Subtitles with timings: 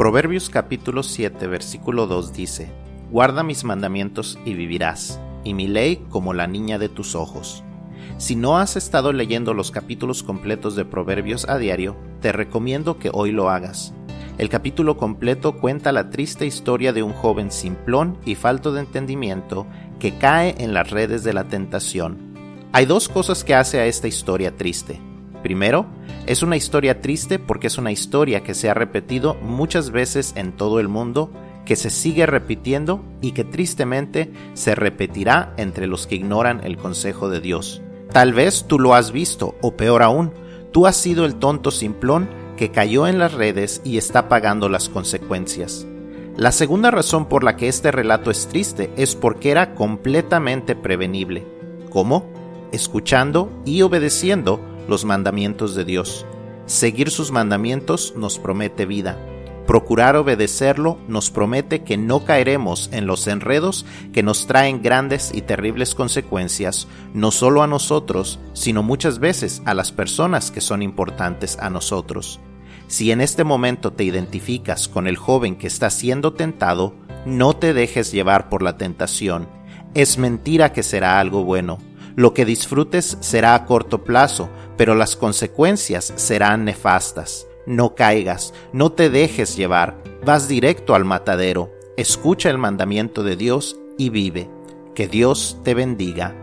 [0.00, 2.72] Proverbios capítulo 7 versículo 2 dice,
[3.10, 7.62] Guarda mis mandamientos y vivirás, y mi ley como la niña de tus ojos.
[8.16, 13.10] Si no has estado leyendo los capítulos completos de Proverbios a diario, te recomiendo que
[13.12, 13.92] hoy lo hagas.
[14.38, 19.66] El capítulo completo cuenta la triste historia de un joven simplón y falto de entendimiento
[19.98, 22.66] que cae en las redes de la tentación.
[22.72, 24.98] Hay dos cosas que hace a esta historia triste.
[25.50, 25.86] Primero,
[26.26, 30.52] es una historia triste porque es una historia que se ha repetido muchas veces en
[30.52, 31.32] todo el mundo,
[31.64, 37.28] que se sigue repitiendo y que tristemente se repetirá entre los que ignoran el consejo
[37.28, 37.82] de Dios.
[38.12, 40.30] Tal vez tú lo has visto, o peor aún,
[40.70, 44.88] tú has sido el tonto simplón que cayó en las redes y está pagando las
[44.88, 45.84] consecuencias.
[46.36, 51.44] La segunda razón por la que este relato es triste es porque era completamente prevenible.
[51.90, 52.30] ¿Cómo?
[52.70, 56.26] Escuchando y obedeciendo los mandamientos de Dios.
[56.66, 59.18] Seguir sus mandamientos nos promete vida.
[59.66, 65.42] Procurar obedecerlo nos promete que no caeremos en los enredos que nos traen grandes y
[65.42, 71.56] terribles consecuencias, no solo a nosotros, sino muchas veces a las personas que son importantes
[71.60, 72.40] a nosotros.
[72.88, 76.92] Si en este momento te identificas con el joven que está siendo tentado,
[77.24, 79.46] no te dejes llevar por la tentación.
[79.94, 81.78] Es mentira que será algo bueno.
[82.16, 84.50] Lo que disfrutes será a corto plazo,
[84.80, 87.46] pero las consecuencias serán nefastas.
[87.66, 93.78] No caigas, no te dejes llevar, vas directo al matadero, escucha el mandamiento de Dios
[93.98, 94.48] y vive.
[94.94, 96.34] Que Dios te bendiga.